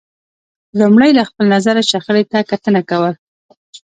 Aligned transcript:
لمړی 0.79 1.11
له 1.17 1.23
خپل 1.29 1.45
نظره 1.55 1.81
شخړې 1.91 2.23
ته 2.31 2.39
کتنه 2.51 2.81
کول 2.89 3.13